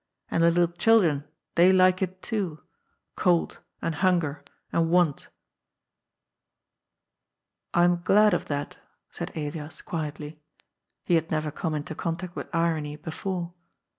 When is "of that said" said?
8.33-9.29